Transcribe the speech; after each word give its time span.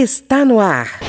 Está 0.00 0.44
no 0.44 0.60
ar. 0.60 1.00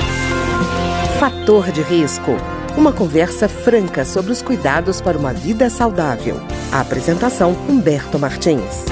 Fator 1.20 1.70
de 1.70 1.80
risco. 1.80 2.32
Uma 2.76 2.92
conversa 2.92 3.48
franca 3.48 4.04
sobre 4.04 4.32
os 4.32 4.42
cuidados 4.42 5.00
para 5.00 5.16
uma 5.16 5.32
vida 5.32 5.70
saudável. 5.70 6.34
A 6.72 6.80
apresentação 6.80 7.52
Humberto 7.68 8.18
Martins. 8.18 8.86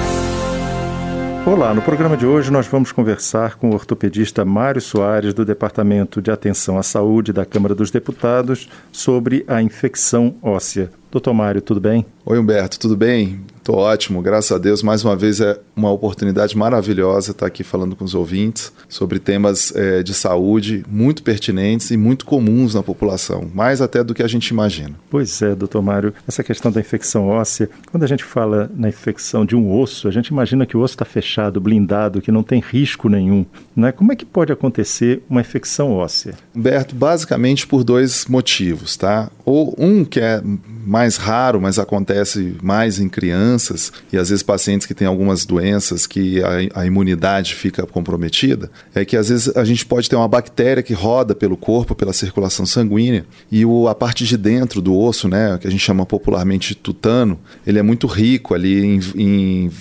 Olá, 1.45 1.73
no 1.73 1.81
programa 1.81 2.15
de 2.15 2.25
hoje 2.25 2.49
nós 2.49 2.65
vamos 2.65 2.93
conversar 2.93 3.57
com 3.57 3.71
o 3.71 3.73
ortopedista 3.73 4.45
Mário 4.45 4.79
Soares, 4.79 5.33
do 5.33 5.43
Departamento 5.43 6.21
de 6.21 6.31
Atenção 6.31 6.77
à 6.77 6.83
Saúde 6.83 7.33
da 7.33 7.45
Câmara 7.45 7.75
dos 7.75 7.91
Deputados, 7.91 8.69
sobre 8.93 9.43
a 9.49 9.61
infecção 9.61 10.33
óssea. 10.41 10.89
Doutor 11.11 11.33
Mário, 11.33 11.61
tudo 11.61 11.79
bem? 11.79 12.05
Oi, 12.23 12.37
Humberto, 12.37 12.79
tudo 12.79 12.95
bem? 12.95 13.39
Estou 13.57 13.75
ótimo, 13.77 14.21
graças 14.21 14.51
a 14.51 14.57
Deus. 14.57 14.81
Mais 14.81 15.03
uma 15.03 15.15
vez 15.15 15.39
é 15.39 15.59
uma 15.75 15.91
oportunidade 15.91 16.57
maravilhosa 16.57 17.31
estar 17.31 17.45
aqui 17.45 17.63
falando 17.63 17.95
com 17.95 18.03
os 18.03 18.15
ouvintes 18.15 18.73
sobre 18.87 19.19
temas 19.19 19.71
é, 19.75 20.01
de 20.01 20.13
saúde 20.13 20.83
muito 20.89 21.21
pertinentes 21.21 21.91
e 21.91 21.97
muito 21.97 22.25
comuns 22.25 22.73
na 22.73 22.81
população, 22.81 23.47
mais 23.53 23.79
até 23.79 24.03
do 24.03 24.13
que 24.13 24.23
a 24.23 24.27
gente 24.27 24.47
imagina. 24.47 24.95
Pois 25.09 25.41
é, 25.41 25.53
doutor 25.53 25.81
Mário, 25.81 26.13
essa 26.27 26.43
questão 26.43 26.71
da 26.71 26.79
infecção 26.79 27.27
óssea, 27.27 27.69
quando 27.91 28.03
a 28.03 28.07
gente 28.07 28.23
fala 28.23 28.71
na 28.75 28.89
infecção 28.89 29.45
de 29.45 29.55
um 29.55 29.71
osso, 29.71 30.07
a 30.07 30.11
gente 30.11 30.27
imagina 30.27 30.65
que 30.65 30.75
o 30.75 30.81
osso 30.81 30.95
está 30.95 31.05
fechado, 31.05 31.61
blindado, 31.61 32.21
que 32.21 32.31
não 32.31 32.41
tem 32.41 32.59
risco 32.59 33.07
nenhum. 33.07 33.45
Né? 33.75 33.91
Como 33.91 34.11
é 34.11 34.15
que 34.15 34.25
pode 34.25 34.51
acontecer 34.51 35.21
uma 35.29 35.41
infecção 35.41 35.91
óssea? 35.91 36.33
Humberto, 36.59 36.93
basicamente 36.93 37.65
por 37.65 37.83
dois 37.83 38.25
motivos, 38.27 38.97
tá? 38.97 39.31
Ou 39.45 39.73
um 39.77 40.03
que 40.03 40.19
é 40.19 40.41
mais 40.85 41.17
raro, 41.17 41.61
mas 41.61 41.77
acontece 41.77 42.55
mais 42.61 42.99
em 42.99 43.07
crianças 43.07 43.93
e 44.11 44.17
às 44.17 44.29
vezes 44.29 44.43
pacientes 44.43 44.87
que 44.87 44.93
têm 44.93 45.07
algumas 45.07 45.45
doenças 45.45 46.07
que 46.07 46.41
a, 46.43 46.81
a, 46.81 46.85
imunidade 46.85 47.53
fica 47.53 47.85
comprometida, 47.85 48.71
é 48.93 49.05
que 49.05 49.15
às 49.15 49.29
vezes 49.29 49.55
a 49.55 49.63
gente 49.63 49.85
pode 49.85 50.09
ter 50.09 50.15
uma 50.15 50.27
bactéria 50.27 50.81
que 50.81 50.93
roda 50.93 51.35
pelo 51.35 51.55
corpo, 51.55 51.93
pela 51.93 52.11
circulação 52.11 52.65
sanguínea 52.65 53.25
e 53.51 53.65
o, 53.65 53.87
a 53.87 53.93
parte 53.93 54.25
de 54.25 54.35
dentro 54.35 54.81
do 54.81 54.97
osso, 54.97 55.27
né, 55.27 55.57
que 55.61 55.67
a 55.67 55.71
gente 55.71 55.81
chama 55.81 56.05
popularmente 56.05 56.69
de 56.69 56.75
tutano, 56.75 57.39
ele 57.65 57.77
é 57.77 57.83
muito 57.83 58.07
rico 58.07 58.53
ali 58.53 58.83
em, 58.83 58.99
em, 59.15 59.71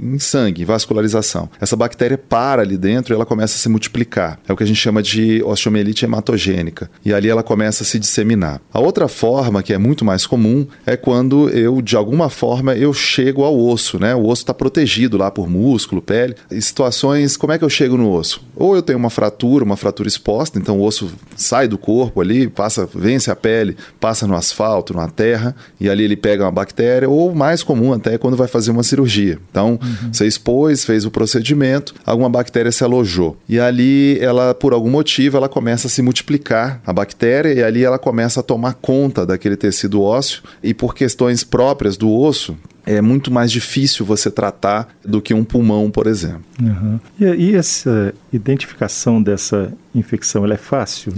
em 0.00 0.18
sangue, 0.18 0.62
em 0.62 0.64
vascularização. 0.64 1.50
Essa 1.60 1.76
bactéria 1.76 2.16
para 2.16 2.62
ali 2.62 2.78
dentro 2.78 3.12
e 3.12 3.14
ela 3.14 3.26
começa 3.26 3.56
a 3.56 3.58
se 3.58 3.68
multiplicar. 3.68 4.38
É 4.48 4.52
o 4.52 4.56
que 4.56 4.62
a 4.62 4.66
gente 4.66 4.78
chama 4.80 5.02
de 5.02 5.42
osteomielite 5.42 6.04
hematogênica 6.22 6.90
e 7.04 7.12
ali 7.12 7.28
ela 7.28 7.42
começa 7.42 7.82
a 7.82 7.86
se 7.86 7.98
disseminar. 7.98 8.60
A 8.72 8.80
outra 8.80 9.08
forma 9.08 9.62
que 9.62 9.72
é 9.72 9.78
muito 9.78 10.04
mais 10.04 10.26
comum 10.26 10.42
comum 10.42 10.66
é 10.84 10.96
quando 10.96 11.48
eu, 11.50 11.80
de 11.80 11.96
alguma 11.96 12.28
forma, 12.28 12.74
eu 12.74 12.92
chego 12.92 13.44
ao 13.44 13.58
osso, 13.58 13.98
né? 13.98 14.14
O 14.14 14.26
osso 14.26 14.42
está 14.42 14.52
protegido 14.52 15.16
lá 15.16 15.30
por 15.30 15.48
músculo, 15.48 16.02
pele. 16.02 16.34
Em 16.50 16.60
situações, 16.60 17.36
como 17.36 17.52
é 17.52 17.58
que 17.58 17.64
eu 17.64 17.70
chego 17.70 17.96
no 17.96 18.10
osso? 18.10 18.42
Ou 18.56 18.74
eu 18.74 18.82
tenho 18.82 18.98
uma 18.98 19.10
fratura, 19.10 19.64
uma 19.64 19.76
fratura 19.76 20.08
exposta, 20.08 20.58
então 20.58 20.78
o 20.78 20.84
osso 20.84 21.12
sai 21.36 21.68
do 21.68 21.78
corpo 21.78 22.20
ali, 22.20 22.48
passa, 22.48 22.88
vence 22.92 23.30
a 23.30 23.36
pele, 23.36 23.76
passa 24.00 24.26
no 24.26 24.34
asfalto, 24.34 24.94
na 24.94 25.08
terra, 25.08 25.54
e 25.80 25.88
ali 25.88 26.04
ele 26.04 26.16
pega 26.16 26.44
uma 26.44 26.50
bactéria, 26.50 27.08
ou 27.08 27.34
mais 27.34 27.62
comum 27.62 27.92
até 27.92 28.18
quando 28.18 28.36
vai 28.36 28.48
fazer 28.48 28.70
uma 28.70 28.82
cirurgia. 28.82 29.38
Então, 29.50 29.78
uhum. 29.82 30.12
você 30.12 30.26
expôs, 30.26 30.84
fez 30.84 31.04
o 31.04 31.10
procedimento, 31.10 31.94
alguma 32.04 32.28
bactéria 32.28 32.72
se 32.72 32.82
alojou. 32.82 33.36
E 33.48 33.58
ali 33.60 34.18
ela, 34.20 34.54
por 34.54 34.72
algum 34.72 34.90
motivo, 34.90 35.36
ela 35.36 35.48
começa 35.48 35.86
a 35.86 35.90
se 35.90 36.01
multiplicar, 36.02 36.80
a 36.86 36.92
bactéria, 36.92 37.52
e 37.52 37.62
ali 37.62 37.84
ela 37.84 37.98
começa 37.98 38.40
a 38.40 38.42
tomar 38.42 38.74
conta 38.74 39.24
daquele 39.24 39.56
tecido 39.56 40.02
ósseo 40.02 40.42
e 40.62 40.74
por 40.74 40.94
questões 40.94 41.44
próprias 41.44 41.96
do 41.96 42.10
osso, 42.10 42.56
é 42.84 43.00
muito 43.00 43.30
mais 43.30 43.50
difícil 43.50 44.04
você 44.04 44.30
tratar 44.30 44.88
do 45.04 45.22
que 45.22 45.32
um 45.32 45.44
pulmão, 45.44 45.90
por 45.90 46.06
exemplo. 46.06 46.42
Uhum. 46.60 46.98
E, 47.20 47.24
e, 47.24 47.56
essa 47.56 48.12
identificação 48.32 49.22
dessa 49.22 49.72
infecção, 49.94 50.44
ela 50.44 50.54
é 50.54 50.58
fácil? 50.58 51.12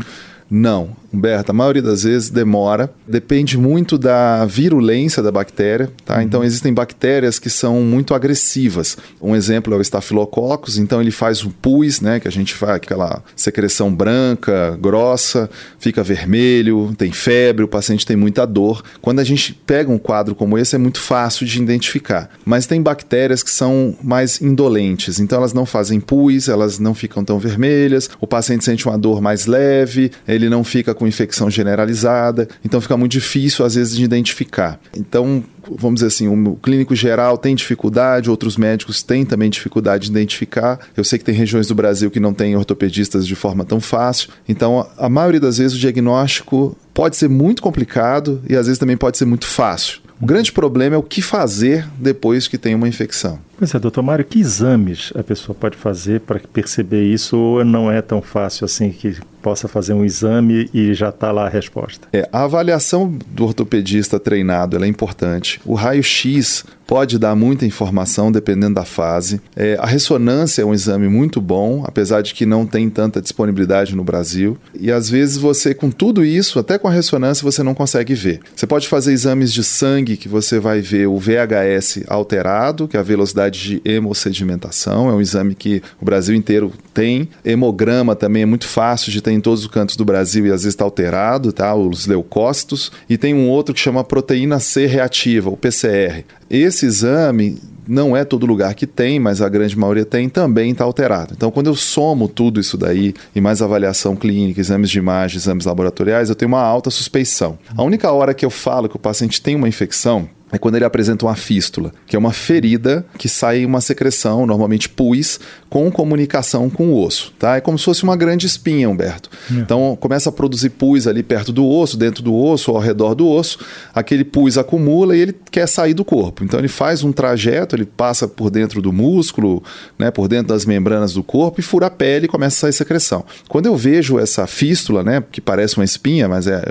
Não, 0.50 0.94
Humberto, 1.14 1.52
a 1.52 1.54
maioria 1.54 1.80
das 1.80 2.02
vezes 2.02 2.28
demora, 2.28 2.92
depende 3.06 3.56
muito 3.56 3.96
da 3.96 4.44
virulência 4.44 5.22
da 5.22 5.30
bactéria, 5.30 5.90
tá? 6.04 6.16
Uhum. 6.16 6.22
Então 6.22 6.44
existem 6.44 6.74
bactérias 6.74 7.38
que 7.38 7.48
são 7.48 7.80
muito 7.82 8.14
agressivas. 8.14 8.96
Um 9.22 9.36
exemplo 9.36 9.72
é 9.72 9.76
o 9.76 9.80
Staphylococcus, 9.80 10.76
então 10.76 11.00
ele 11.00 11.12
faz 11.12 11.44
o 11.44 11.50
pus, 11.50 12.00
né, 12.00 12.18
que 12.18 12.26
a 12.26 12.32
gente 12.32 12.54
faz 12.54 12.76
aquela 12.76 13.22
secreção 13.36 13.94
branca, 13.94 14.76
grossa, 14.80 15.48
fica 15.78 16.02
vermelho, 16.02 16.92
tem 16.98 17.12
febre, 17.12 17.64
o 17.64 17.68
paciente 17.68 18.04
tem 18.04 18.16
muita 18.16 18.44
dor. 18.44 18.82
Quando 19.00 19.20
a 19.20 19.24
gente 19.24 19.54
pega 19.54 19.90
um 19.90 19.98
quadro 19.98 20.34
como 20.34 20.58
esse 20.58 20.74
é 20.74 20.78
muito 20.78 21.00
fácil 21.00 21.46
de 21.46 21.62
identificar. 21.62 22.28
Mas 22.44 22.66
tem 22.66 22.82
bactérias 22.82 23.42
que 23.42 23.50
são 23.50 23.96
mais 24.02 24.40
indolentes, 24.40 25.20
então 25.20 25.38
elas 25.38 25.52
não 25.52 25.64
fazem 25.64 26.00
pus, 26.00 26.48
elas 26.48 26.78
não 26.78 26.94
ficam 26.94 27.24
tão 27.24 27.38
vermelhas, 27.38 28.10
o 28.20 28.26
paciente 28.26 28.64
sente 28.64 28.86
uma 28.86 28.98
dor 28.98 29.20
mais 29.20 29.46
leve, 29.46 30.10
ele 30.26 30.43
não 30.48 30.64
fica 30.64 30.94
com 30.94 31.06
infecção 31.06 31.50
generalizada, 31.50 32.48
então 32.64 32.80
fica 32.80 32.96
muito 32.96 33.12
difícil 33.12 33.64
às 33.64 33.74
vezes 33.74 33.96
de 33.96 34.04
identificar. 34.04 34.78
Então, 34.96 35.44
vamos 35.70 35.96
dizer 35.96 36.08
assim, 36.08 36.28
o 36.28 36.56
clínico 36.56 36.94
geral 36.94 37.38
tem 37.38 37.54
dificuldade, 37.54 38.30
outros 38.30 38.56
médicos 38.56 39.02
têm 39.02 39.24
também 39.24 39.50
dificuldade 39.50 40.04
de 40.04 40.10
identificar. 40.10 40.78
Eu 40.96 41.04
sei 41.04 41.18
que 41.18 41.24
tem 41.24 41.34
regiões 41.34 41.66
do 41.66 41.74
Brasil 41.74 42.10
que 42.10 42.20
não 42.20 42.34
têm 42.34 42.56
ortopedistas 42.56 43.26
de 43.26 43.34
forma 43.34 43.64
tão 43.64 43.80
fácil. 43.80 44.30
Então, 44.48 44.86
a 44.98 45.08
maioria 45.08 45.40
das 45.40 45.58
vezes 45.58 45.76
o 45.76 45.80
diagnóstico 45.80 46.76
pode 46.92 47.16
ser 47.16 47.28
muito 47.28 47.62
complicado 47.62 48.40
e 48.48 48.56
às 48.56 48.66
vezes 48.66 48.78
também 48.78 48.96
pode 48.96 49.18
ser 49.18 49.24
muito 49.24 49.46
fácil. 49.46 50.04
O 50.20 50.26
grande 50.26 50.52
problema 50.52 50.94
é 50.94 50.98
o 50.98 51.02
que 51.02 51.20
fazer 51.20 51.86
depois 51.98 52.46
que 52.46 52.56
tem 52.56 52.74
uma 52.74 52.88
infecção. 52.88 53.38
Pois 53.58 53.74
é, 53.74 53.78
doutor 53.78 54.02
Mário, 54.02 54.24
que 54.24 54.38
exames 54.38 55.12
a 55.14 55.22
pessoa 55.22 55.54
pode 55.58 55.76
fazer 55.76 56.20
para 56.20 56.38
perceber 56.38 57.04
isso 57.04 57.36
ou 57.36 57.64
não 57.64 57.90
é 57.90 58.00
tão 58.00 58.22
fácil 58.22 58.64
assim 58.64 58.90
que 58.90 59.16
possa 59.44 59.68
fazer 59.68 59.92
um 59.92 60.02
exame 60.02 60.70
e 60.72 60.94
já 60.94 61.10
está 61.10 61.30
lá 61.30 61.44
a 61.44 61.48
resposta? 61.50 62.08
É, 62.14 62.26
a 62.32 62.44
avaliação 62.44 63.18
do 63.28 63.44
ortopedista 63.44 64.18
treinado 64.18 64.82
é 64.82 64.88
importante. 64.88 65.60
O 65.66 65.74
raio-x 65.74 66.64
pode 66.86 67.18
dar 67.18 67.34
muita 67.34 67.66
informação 67.66 68.30
dependendo 68.30 68.74
da 68.74 68.84
fase. 68.84 69.40
É, 69.56 69.76
a 69.80 69.86
ressonância 69.86 70.62
é 70.62 70.64
um 70.64 70.74
exame 70.74 71.08
muito 71.08 71.40
bom, 71.40 71.84
apesar 71.86 72.22
de 72.22 72.34
que 72.34 72.46
não 72.46 72.66
tem 72.66 72.88
tanta 72.88 73.20
disponibilidade 73.20 73.94
no 73.94 74.04
Brasil. 74.04 74.58
E 74.78 74.90
às 74.90 75.08
vezes 75.08 75.36
você, 75.36 75.74
com 75.74 75.90
tudo 75.90 76.24
isso, 76.24 76.58
até 76.58 76.78
com 76.78 76.88
a 76.88 76.90
ressonância, 76.90 77.44
você 77.44 77.62
não 77.62 77.74
consegue 77.74 78.14
ver. 78.14 78.40
Você 78.54 78.66
pode 78.66 78.88
fazer 78.88 79.12
exames 79.12 79.52
de 79.52 79.64
sangue 79.64 80.16
que 80.16 80.28
você 80.28 80.58
vai 80.58 80.80
ver 80.80 81.06
o 81.06 81.18
VHS 81.18 82.04
alterado, 82.08 82.88
que 82.88 82.96
é 82.96 83.00
a 83.00 83.02
velocidade 83.02 83.60
de 83.60 83.82
hemossedimentação, 83.84 85.08
é 85.08 85.12
um 85.12 85.20
exame 85.20 85.54
que 85.54 85.82
o 86.00 86.04
Brasil 86.04 86.34
inteiro 86.34 86.72
tem. 86.92 87.28
Hemograma 87.44 88.14
também 88.14 88.42
é 88.42 88.46
muito 88.46 88.66
fácil 88.66 89.10
de 89.10 89.20
ter 89.20 89.32
em 89.32 89.40
todos 89.40 89.60
os 89.60 89.66
cantos 89.66 89.96
do 89.96 90.04
Brasil 90.04 90.46
e 90.46 90.50
às 90.50 90.62
vezes 90.62 90.74
está 90.74 90.84
alterado, 90.84 91.52
tá? 91.52 91.74
Os 91.74 92.06
leucócitos. 92.06 92.92
E 93.08 93.16
tem 93.16 93.34
um 93.34 93.48
outro 93.48 93.74
que 93.74 93.80
chama 93.80 94.04
proteína 94.04 94.58
C 94.60 94.86
reativa, 94.86 95.50
o 95.50 95.56
PCR. 95.56 96.24
Esse 96.56 96.86
exame 96.86 97.58
não 97.84 98.16
é 98.16 98.24
todo 98.24 98.46
lugar 98.46 98.74
que 98.74 98.86
tem, 98.86 99.18
mas 99.18 99.42
a 99.42 99.48
grande 99.48 99.76
maioria 99.76 100.04
tem, 100.04 100.28
também 100.28 100.70
está 100.70 100.84
alterado. 100.84 101.34
Então, 101.36 101.50
quando 101.50 101.66
eu 101.66 101.74
somo 101.74 102.28
tudo 102.28 102.60
isso 102.60 102.78
daí, 102.78 103.12
e 103.34 103.40
mais 103.40 103.60
avaliação 103.60 104.14
clínica, 104.14 104.60
exames 104.60 104.88
de 104.88 104.96
imagem, 104.96 105.36
exames 105.36 105.66
laboratoriais, 105.66 106.28
eu 106.28 106.36
tenho 106.36 106.48
uma 106.48 106.62
alta 106.62 106.90
suspeição. 106.90 107.58
A 107.76 107.82
única 107.82 108.12
hora 108.12 108.32
que 108.32 108.46
eu 108.46 108.50
falo 108.50 108.88
que 108.88 108.94
o 108.94 109.00
paciente 109.00 109.42
tem 109.42 109.56
uma 109.56 109.68
infecção 109.68 110.28
é 110.54 110.58
quando 110.58 110.76
ele 110.76 110.84
apresenta 110.84 111.26
uma 111.26 111.34
fístula, 111.34 111.92
que 112.06 112.14
é 112.14 112.18
uma 112.18 112.32
ferida 112.32 113.04
que 113.18 113.28
sai 113.28 113.64
uma 113.64 113.80
secreção, 113.80 114.46
normalmente 114.46 114.88
pus, 114.88 115.40
com 115.68 115.90
comunicação 115.90 116.70
com 116.70 116.88
o 116.88 117.04
osso, 117.04 117.32
tá? 117.38 117.56
É 117.56 117.60
como 117.60 117.76
se 117.76 117.84
fosse 117.84 118.04
uma 118.04 118.16
grande 118.16 118.46
espinha, 118.46 118.88
Humberto. 118.88 119.28
É. 119.50 119.54
Então 119.54 119.96
começa 120.00 120.28
a 120.28 120.32
produzir 120.32 120.70
pus 120.70 121.06
ali 121.06 121.22
perto 121.22 121.52
do 121.52 121.66
osso, 121.66 121.96
dentro 121.96 122.22
do 122.22 122.34
osso 122.34 122.70
ou 122.70 122.76
ao 122.76 122.82
redor 122.82 123.14
do 123.14 123.28
osso, 123.28 123.58
aquele 123.92 124.24
pus 124.24 124.56
acumula 124.56 125.16
e 125.16 125.20
ele 125.20 125.34
quer 125.50 125.66
sair 125.66 125.94
do 125.94 126.04
corpo. 126.04 126.44
Então 126.44 126.60
ele 126.60 126.68
faz 126.68 127.02
um 127.02 127.10
trajeto, 127.10 127.74
ele 127.74 127.84
passa 127.84 128.28
por 128.28 128.50
dentro 128.50 128.80
do 128.80 128.92
músculo, 128.92 129.62
né, 129.98 130.10
por 130.10 130.28
dentro 130.28 130.48
das 130.48 130.64
membranas 130.64 131.14
do 131.14 131.22
corpo 131.24 131.58
e 131.58 131.62
fura 131.62 131.86
a 131.86 131.90
pele 131.90 132.26
e 132.26 132.28
começa 132.28 132.56
a 132.56 132.60
sair 132.60 132.72
secreção. 132.72 133.24
Quando 133.48 133.66
eu 133.66 133.76
vejo 133.76 134.18
essa 134.18 134.46
fístula, 134.46 135.02
né, 135.02 135.24
que 135.32 135.40
parece 135.40 135.76
uma 135.76 135.84
espinha, 135.84 136.28
mas 136.28 136.46
é 136.46 136.62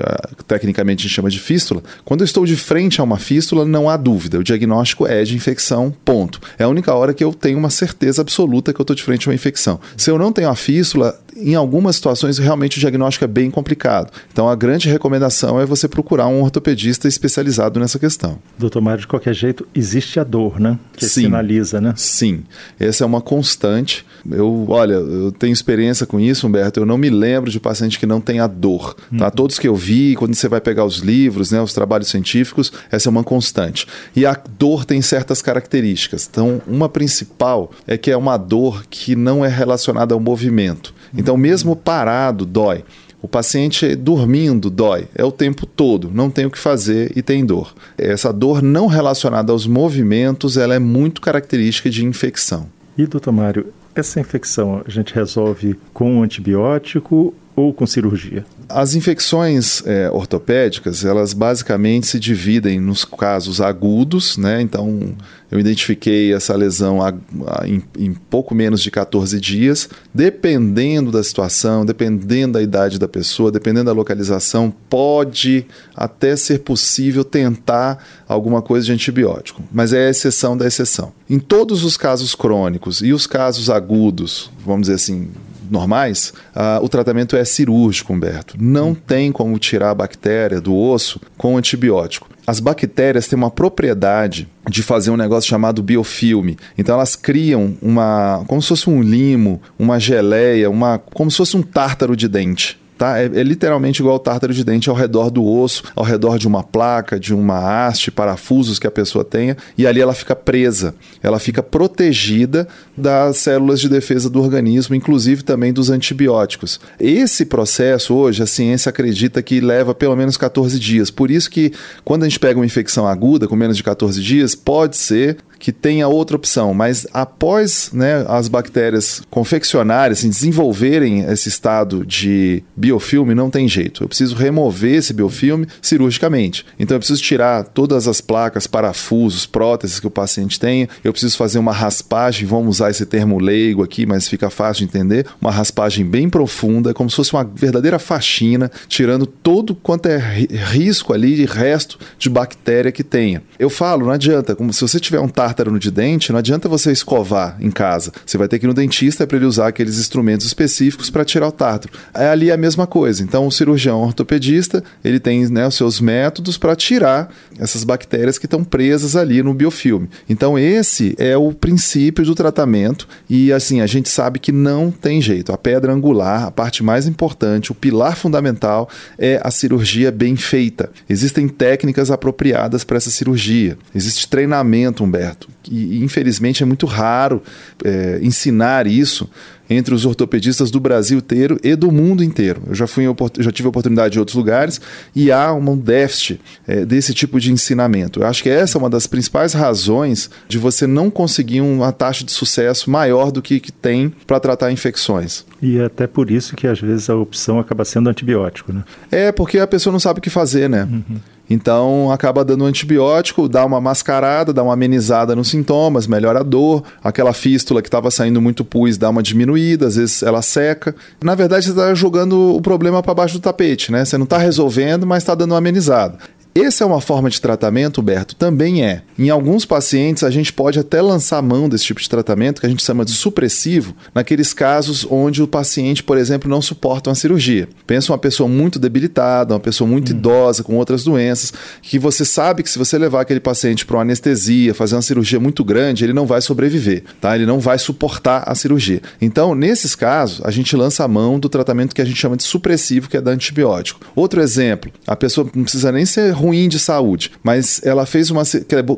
tecnicamente 0.47 1.01
a 1.01 1.03
gente 1.03 1.15
chama 1.15 1.29
de 1.29 1.39
fístula, 1.39 1.83
quando 2.05 2.21
eu 2.21 2.25
estou 2.25 2.45
de 2.45 2.55
frente 2.55 3.01
a 3.01 3.03
uma 3.03 3.17
fístula, 3.17 3.65
não 3.73 3.89
há 3.89 3.97
dúvida, 3.97 4.39
o 4.39 4.43
diagnóstico 4.43 5.05
é 5.05 5.23
de 5.23 5.35
infecção, 5.35 5.93
ponto. 6.05 6.39
É 6.57 6.63
a 6.63 6.69
única 6.69 6.93
hora 6.93 7.13
que 7.13 7.23
eu 7.23 7.33
tenho 7.33 7.57
uma 7.57 7.71
certeza 7.71 8.21
absoluta 8.21 8.71
que 8.71 8.79
eu 8.79 8.83
estou 8.83 8.95
de 8.95 9.03
frente 9.03 9.27
a 9.27 9.31
uma 9.31 9.35
infecção. 9.35 9.79
Se 9.97 10.11
eu 10.11 10.17
não 10.17 10.31
tenho 10.31 10.49
a 10.49 10.55
fístula, 10.55 11.19
em 11.35 11.55
algumas 11.55 11.95
situações 11.95 12.37
realmente 12.37 12.77
o 12.77 12.79
diagnóstico 12.79 13.25
é 13.25 13.27
bem 13.27 13.49
complicado. 13.49 14.11
Então 14.31 14.49
a 14.49 14.55
grande 14.55 14.89
recomendação 14.89 15.59
é 15.59 15.65
você 15.65 15.87
procurar 15.87 16.27
um 16.27 16.41
ortopedista 16.41 17.07
especializado 17.07 17.79
nessa 17.79 17.99
questão. 17.99 18.39
Doutor 18.57 18.81
Mário, 18.81 19.01
de 19.01 19.07
qualquer 19.07 19.33
jeito, 19.33 19.67
existe 19.73 20.19
a 20.19 20.23
dor, 20.23 20.59
né? 20.59 20.77
Que 20.95 21.05
sim, 21.05 21.23
sinaliza, 21.23 21.81
né? 21.81 21.93
Sim. 21.95 22.43
Essa 22.79 23.03
é 23.03 23.07
uma 23.07 23.21
constante. 23.21 24.05
Eu, 24.29 24.65
olha, 24.69 24.93
eu 24.93 25.31
tenho 25.31 25.51
experiência 25.51 26.05
com 26.05 26.19
isso, 26.19 26.47
Humberto. 26.47 26.79
Eu 26.79 26.85
não 26.85 26.97
me 26.97 27.09
lembro 27.09 27.51
de 27.51 27.59
paciente 27.59 27.99
que 27.99 28.05
não 28.05 28.21
tenha 28.21 28.47
dor. 28.47 28.95
Tá? 29.17 29.25
Uhum. 29.25 29.31
Todos 29.31 29.59
que 29.59 29.67
eu 29.67 29.75
vi, 29.75 30.15
quando 30.15 30.33
você 30.33 30.47
vai 30.47 30.61
pegar 30.61 30.85
os 30.85 30.97
livros, 30.97 31.51
né, 31.51 31.61
os 31.61 31.73
trabalhos 31.73 32.07
científicos, 32.07 32.71
essa 32.89 33.09
é 33.09 33.11
uma 33.11 33.23
constante. 33.23 33.87
E 34.15 34.25
a 34.25 34.39
dor 34.57 34.85
tem 34.85 35.01
certas 35.01 35.41
características. 35.41 36.27
Então, 36.29 36.61
uma 36.67 36.87
principal 36.87 37.71
é 37.85 37.97
que 37.97 38.11
é 38.11 38.17
uma 38.17 38.37
dor 38.37 38.85
que 38.89 39.15
não 39.15 39.43
é 39.43 39.49
relacionada 39.49 40.13
ao 40.13 40.19
movimento 40.19 40.93
Então, 41.15 41.37
mesmo 41.37 41.75
parado, 41.75 42.45
dói. 42.45 42.83
O 43.21 43.27
paciente 43.27 43.95
dormindo 43.95 44.69
dói, 44.69 45.07
é 45.15 45.23
o 45.23 45.31
tempo 45.31 45.65
todo, 45.65 46.11
não 46.13 46.29
tem 46.29 46.45
o 46.45 46.51
que 46.51 46.57
fazer 46.59 47.13
e 47.15 47.21
tem 47.21 47.45
dor. 47.45 47.73
Essa 47.97 48.33
dor 48.33 48.61
não 48.61 48.87
relacionada 48.87 49.53
aos 49.53 49.65
movimentos, 49.65 50.57
ela 50.57 50.75
é 50.75 50.79
muito 50.79 51.21
característica 51.21 51.89
de 51.89 52.03
infecção. 52.03 52.67
E, 52.97 53.05
doutor 53.05 53.31
Mário, 53.31 53.73
essa 53.95 54.19
infecção 54.19 54.81
a 54.85 54.89
gente 54.89 55.13
resolve 55.13 55.79
com 55.93 56.17
um 56.17 56.23
antibiótico 56.23 57.33
ou 57.55 57.73
com 57.73 57.85
cirurgia? 57.85 58.45
As 58.67 58.95
infecções 58.95 59.85
é, 59.85 60.09
ortopédicas, 60.09 61.05
elas 61.05 61.33
basicamente 61.33 62.07
se 62.07 62.19
dividem 62.19 62.79
nos 62.79 63.05
casos 63.05 63.61
agudos, 63.61 64.37
né? 64.37 64.61
Então, 64.61 65.15
eu 65.51 65.59
identifiquei 65.59 66.33
essa 66.33 66.55
lesão 66.55 66.99
a, 67.01 67.09
a, 67.09 67.67
em, 67.67 67.83
em, 67.99 68.13
pouco 68.13 68.55
menos 68.55 68.81
de 68.81 68.89
14 68.89 69.39
dias. 69.39 69.87
Dependendo 70.11 71.11
da 71.11 71.23
situação, 71.23 71.85
dependendo 71.85 72.53
da 72.53 72.61
idade 72.61 72.97
da 72.97 73.07
pessoa, 73.07 73.51
dependendo 73.51 73.85
da 73.85 73.91
localização, 73.91 74.73
pode 74.89 75.67
até 75.95 76.35
ser 76.35 76.59
possível 76.61 77.23
tentar 77.23 78.03
alguma 78.27 78.63
coisa 78.63 78.87
de 78.87 78.93
antibiótico, 78.93 79.61
mas 79.71 79.93
é 79.93 80.07
a 80.07 80.09
exceção 80.09 80.57
da 80.57 80.65
exceção. 80.65 81.13
Em 81.29 81.37
todos 81.37 81.83
os 81.83 81.97
casos 81.97 82.33
crônicos 82.33 83.01
e 83.01 83.13
os 83.13 83.27
casos 83.27 83.69
agudos, 83.69 84.49
vamos 84.65 84.83
dizer 84.83 84.95
assim, 84.95 85.29
normais, 85.69 86.33
uh, 86.55 86.83
o 86.83 86.89
tratamento 86.89 87.35
é 87.35 87.43
cirúrgico, 87.45 88.13
Humberto. 88.13 88.55
Não 88.59 88.93
tem 88.93 89.31
como 89.31 89.57
tirar 89.59 89.91
a 89.91 89.95
bactéria 89.95 90.59
do 90.59 90.75
osso 90.75 91.19
com 91.37 91.57
antibiótico. 91.57 92.29
As 92.45 92.59
bactérias 92.59 93.27
têm 93.27 93.37
uma 93.37 93.49
propriedade 93.49 94.47
de 94.69 94.83
fazer 94.83 95.11
um 95.11 95.17
negócio 95.17 95.49
chamado 95.49 95.81
biofilme. 95.81 96.57
Então 96.77 96.95
elas 96.95 97.15
criam 97.15 97.77
uma, 97.81 98.43
como 98.47 98.61
se 98.61 98.67
fosse 98.67 98.89
um 98.89 99.01
limo, 99.01 99.61
uma 99.79 99.99
geleia, 99.99 100.69
uma, 100.69 100.99
como 100.99 101.31
se 101.31 101.37
fosse 101.37 101.55
um 101.55 101.61
tártaro 101.61 102.15
de 102.15 102.27
dente 102.27 102.82
tá? 102.97 103.19
É, 103.19 103.25
é, 103.25 103.43
literalmente 103.43 104.01
igual 104.01 104.13
ao 104.13 104.19
tártaro 104.19 104.53
de 104.53 104.63
dente 104.63 104.89
ao 104.89 104.95
redor 104.95 105.29
do 105.29 105.45
osso, 105.45 105.83
ao 105.95 106.03
redor 106.03 106.37
de 106.37 106.47
uma 106.47 106.63
placa, 106.63 107.19
de 107.19 107.33
uma 107.33 107.87
haste, 107.87 108.11
parafusos 108.11 108.79
que 108.79 108.87
a 108.87 108.91
pessoa 108.91 109.23
tenha, 109.23 109.57
e 109.77 109.85
ali 109.85 110.01
ela 110.01 110.13
fica 110.13 110.35
presa, 110.35 110.95
ela 111.21 111.39
fica 111.39 111.61
protegida 111.61 112.67
das 112.95 113.37
células 113.37 113.79
de 113.79 113.89
defesa 113.89 114.29
do 114.29 114.41
organismo, 114.41 114.95
inclusive 114.95 115.43
também 115.43 115.73
dos 115.73 115.89
antibióticos. 115.89 116.79
Esse 116.99 117.45
processo 117.45 118.13
hoje 118.13 118.43
a 118.43 118.47
ciência 118.47 118.89
acredita 118.89 119.41
que 119.41 119.59
leva 119.59 119.93
pelo 119.93 120.15
menos 120.15 120.37
14 120.37 120.79
dias. 120.79 121.09
Por 121.09 121.31
isso 121.31 121.49
que 121.49 121.71
quando 122.03 122.23
a 122.23 122.29
gente 122.29 122.39
pega 122.39 122.59
uma 122.59 122.65
infecção 122.65 123.07
aguda 123.07 123.47
com 123.47 123.55
menos 123.55 123.77
de 123.77 123.83
14 123.83 124.21
dias, 124.21 124.55
pode 124.55 124.97
ser 124.97 125.37
que 125.63 125.71
tenha 125.71 126.09
outra 126.09 126.35
opção, 126.35 126.73
mas 126.73 127.07
após 127.13 127.89
né, 127.93 128.25
as 128.27 128.49
bactérias 128.49 129.21
confeccionarem, 129.31 130.11
assim, 130.11 130.27
desenvolverem 130.27 131.21
esse 131.21 131.47
estado 131.47 132.05
de 132.05 132.61
biofilme, 132.75 133.33
não 133.33 133.49
tem 133.49 133.65
jeito. 133.65 134.03
Eu 134.03 134.09
preciso 134.09 134.35
remover 134.35 134.95
esse 134.95 135.13
biofilme 135.13 135.65
cirurgicamente. 135.81 136.65
Então 136.77 136.95
eu 136.95 136.99
preciso 136.99 137.21
tirar 137.21 137.63
todas 137.63 138.09
as 138.09 138.19
placas, 138.19 138.67
parafusos, 138.67 139.45
próteses 139.45 140.01
que 140.01 140.07
o 140.07 140.11
paciente 140.11 140.59
tenha. 140.59 140.89
Eu 141.01 141.13
preciso 141.13 141.37
fazer 141.37 141.59
uma 141.59 141.71
raspagem, 141.71 142.45
vamos 142.45 142.75
usar 142.75 142.91
esse 142.91 143.05
termo 143.05 143.39
leigo 143.39 143.83
aqui, 143.83 144.05
mas 144.05 144.27
fica 144.27 144.49
fácil 144.49 144.85
de 144.85 144.89
entender. 144.89 145.25
Uma 145.39 145.51
raspagem 145.51 146.05
bem 146.05 146.29
profunda, 146.29 146.93
como 146.93 147.09
se 147.09 147.15
fosse 147.15 147.31
uma 147.31 147.45
verdadeira 147.45 147.97
faxina, 147.99 148.69
tirando 148.89 149.25
todo 149.25 149.73
quanto 149.73 150.07
é 150.07 150.17
risco 150.17 151.13
ali 151.13 151.37
de 151.37 151.45
resto 151.45 151.97
de 152.19 152.29
bactéria 152.29 152.91
que 152.91 153.01
tenha. 153.01 153.41
Eu 153.57 153.69
falo, 153.69 154.07
não 154.07 154.11
adianta, 154.11 154.57
como 154.57 154.73
se 154.73 154.81
você 154.81 154.99
tiver 154.99 155.21
um 155.21 155.29
tar 155.29 155.52
tártaro 155.53 155.77
de 155.77 155.91
dente, 155.91 156.31
não 156.31 156.39
adianta 156.39 156.67
você 156.67 156.91
escovar 156.91 157.55
em 157.59 157.69
casa. 157.69 158.11
Você 158.25 158.37
vai 158.37 158.47
ter 158.47 158.57
que 158.57 158.65
ir 158.65 158.67
no 158.67 158.73
dentista 158.73 159.27
para 159.27 159.37
ele 159.37 159.45
usar 159.45 159.67
aqueles 159.67 159.99
instrumentos 159.99 160.47
específicos 160.47 161.09
para 161.09 161.23
tirar 161.23 161.47
o 161.47 161.51
tártaro. 161.51 161.93
É 162.13 162.27
ali 162.27 162.51
a 162.51 162.57
mesma 162.57 162.87
coisa. 162.87 163.23
Então, 163.23 163.45
o 163.45 163.51
cirurgião 163.51 164.01
ortopedista, 164.01 164.83
ele 165.03 165.19
tem 165.19 165.47
né, 165.49 165.67
os 165.67 165.75
seus 165.75 166.01
métodos 166.01 166.57
para 166.57 166.75
tirar 166.75 167.31
essas 167.59 167.83
bactérias 167.83 168.39
que 168.39 168.47
estão 168.47 168.63
presas 168.63 169.15
ali 169.15 169.43
no 169.43 169.53
biofilme. 169.53 170.09
Então, 170.27 170.57
esse 170.57 171.15
é 171.19 171.37
o 171.37 171.53
princípio 171.53 172.25
do 172.25 172.33
tratamento 172.33 173.07
e 173.29 173.53
assim, 173.53 173.79
a 173.79 173.85
gente 173.85 174.09
sabe 174.09 174.39
que 174.39 174.51
não 174.51 174.89
tem 174.89 175.21
jeito. 175.21 175.51
A 175.51 175.57
pedra 175.57 175.93
angular, 175.93 176.45
a 176.45 176.51
parte 176.51 176.83
mais 176.83 177.07
importante, 177.07 177.71
o 177.71 177.75
pilar 177.75 178.15
fundamental 178.15 178.89
é 179.19 179.39
a 179.43 179.51
cirurgia 179.51 180.11
bem 180.11 180.35
feita. 180.35 180.89
Existem 181.07 181.47
técnicas 181.47 182.09
apropriadas 182.09 182.83
para 182.83 182.97
essa 182.97 183.11
cirurgia. 183.11 183.77
Existe 183.93 184.27
treinamento, 184.27 185.03
Humberto 185.03 185.42
e 185.69 186.03
infelizmente 186.03 186.63
é 186.63 186.65
muito 186.65 186.85
raro 186.85 187.41
é, 187.83 188.19
ensinar 188.21 188.87
isso 188.87 189.29
entre 189.69 189.93
os 189.93 190.05
ortopedistas 190.05 190.69
do 190.69 190.79
Brasil 190.79 191.17
inteiro 191.17 191.57
e 191.63 191.75
do 191.75 191.91
mundo 191.91 192.23
inteiro. 192.23 192.61
Eu 192.67 192.75
já, 192.75 192.87
fui, 192.87 193.05
já 193.39 193.51
tive 193.51 193.67
oportunidade 193.67 194.17
em 194.17 194.19
outros 194.19 194.35
lugares 194.35 194.79
e 195.15 195.31
há 195.31 195.53
um 195.53 195.77
déficit 195.77 196.39
é, 196.67 196.85
desse 196.85 197.13
tipo 197.13 197.39
de 197.39 197.51
ensinamento. 197.51 198.21
Eu 198.21 198.27
acho 198.27 198.43
que 198.43 198.49
essa 198.49 198.77
é 198.77 198.79
uma 198.79 198.89
das 198.89 199.07
principais 199.07 199.53
razões 199.53 200.29
de 200.47 200.57
você 200.57 200.85
não 200.85 201.09
conseguir 201.09 201.61
uma 201.61 201.91
taxa 201.91 202.23
de 202.23 202.31
sucesso 202.31 202.89
maior 202.89 203.31
do 203.31 203.41
que, 203.41 203.59
que 203.59 203.71
tem 203.71 204.13
para 204.27 204.39
tratar 204.39 204.71
infecções. 204.71 205.45
E 205.61 205.77
é 205.77 205.85
até 205.85 206.07
por 206.07 206.29
isso 206.29 206.55
que 206.55 206.67
às 206.67 206.79
vezes 206.79 207.09
a 207.09 207.15
opção 207.15 207.59
acaba 207.59 207.85
sendo 207.85 208.09
antibiótico, 208.09 208.73
né? 208.73 208.83
É, 209.09 209.31
porque 209.31 209.59
a 209.59 209.67
pessoa 209.67 209.91
não 209.91 209.99
sabe 209.99 210.19
o 210.19 210.21
que 210.21 210.29
fazer, 210.29 210.69
né? 210.69 210.83
Uhum. 210.83 211.19
Então 211.49 212.11
acaba 212.11 212.43
dando 212.43 212.63
um 212.63 212.67
antibiótico, 212.67 213.49
dá 213.49 213.65
uma 213.65 213.81
mascarada, 213.81 214.53
dá 214.53 214.63
uma 214.63 214.73
amenizada 214.73 215.35
nos 215.35 215.49
sintomas, 215.49 216.07
melhora 216.07 216.39
a 216.39 216.43
dor, 216.43 216.83
aquela 217.03 217.33
fístula 217.33 217.81
que 217.81 217.87
estava 217.87 218.09
saindo 218.09 218.41
muito 218.41 218.63
pus 218.63 218.97
dá 218.97 219.09
uma 219.09 219.21
diminuída, 219.21 219.87
às 219.87 219.95
vezes 219.95 220.23
ela 220.23 220.41
seca. 220.41 220.95
Na 221.21 221.35
verdade, 221.35 221.65
você 221.65 221.71
está 221.71 221.93
jogando 221.93 222.55
o 222.55 222.61
problema 222.61 223.03
para 223.03 223.13
baixo 223.13 223.35
do 223.35 223.41
tapete, 223.41 223.91
né? 223.91 224.05
Você 224.05 224.17
não 224.17 224.23
está 224.23 224.37
resolvendo, 224.37 225.05
mas 225.05 225.23
está 225.23 225.35
dando 225.35 225.51
uma 225.51 225.57
amenizada. 225.57 226.17
Essa 226.55 226.83
é 226.83 226.87
uma 226.87 227.01
forma 227.01 227.31
de 227.31 227.41
tratamento, 227.41 227.99
Berto? 227.99 228.35
Também 228.35 228.85
é. 228.85 229.01
Em 229.17 229.31
alguns 229.31 229.65
pacientes, 229.65 230.23
a 230.23 230.29
gente 230.29 230.53
pode 230.53 230.77
até 230.77 231.01
lançar 231.01 231.41
mão 231.41 231.67
desse 231.67 231.85
tipo 231.85 231.99
de 231.99 232.07
tratamento, 232.07 232.61
que 232.61 232.67
a 232.67 232.69
gente 232.69 232.83
chama 232.83 233.03
de 233.03 233.11
supressivo, 233.11 233.95
naqueles 234.13 234.53
casos 234.53 235.03
onde 235.09 235.41
o 235.41 235.47
paciente, 235.47 236.03
por 236.03 236.15
exemplo, 236.15 236.47
não 236.47 236.61
suporta 236.61 237.09
uma 237.09 237.15
cirurgia. 237.15 237.67
Pensa 237.87 238.11
uma 238.11 238.19
pessoa 238.19 238.47
muito 238.47 238.77
debilitada, 238.77 239.55
uma 239.55 239.59
pessoa 239.59 239.87
muito 239.87 240.13
hum. 240.13 240.15
idosa, 240.15 240.61
com 240.61 240.75
outras 240.75 241.03
doenças, 241.03 241.51
que 241.81 241.97
você 241.97 242.23
sabe 242.23 242.61
que 242.61 242.69
se 242.69 242.77
você 242.77 242.99
levar 242.99 243.21
aquele 243.21 243.39
paciente 243.39 243.83
para 243.83 243.97
uma 243.97 244.03
anestesia, 244.03 244.75
fazer 244.75 244.95
uma 244.95 245.01
cirurgia 245.01 245.39
muito 245.39 245.63
grande, 245.63 246.03
ele 246.03 246.13
não 246.13 246.27
vai 246.27 246.39
sobreviver, 246.39 247.03
tá? 247.19 247.33
Ele 247.33 247.47
não 247.47 247.59
vai 247.59 247.79
suportar 247.79 248.43
a 248.45 248.53
cirurgia. 248.53 249.01
Então, 249.19 249.55
nesses 249.55 249.95
casos, 249.95 250.39
a 250.43 250.51
gente 250.51 250.75
lança 250.75 251.03
a 251.03 251.07
mão 251.07 251.39
do 251.39 251.49
tratamento 251.49 251.95
que 251.95 252.01
a 252.01 252.05
gente 252.05 252.19
chama 252.19 252.37
de 252.37 252.43
supressivo, 252.43 253.09
que 253.09 253.17
é 253.17 253.21
da 253.21 253.31
antibiótico. 253.31 254.01
Outro 254.15 254.39
exemplo, 254.39 254.91
a 255.07 255.15
pessoa 255.15 255.49
não 255.55 255.63
precisa 255.63 255.91
nem 255.91 256.05
ser 256.05 256.42
ruim 256.43 256.67
de 256.67 256.77
saúde, 256.77 257.31
mas 257.41 257.81
ela 257.83 258.05
fez 258.05 258.29
uma. 258.29 258.43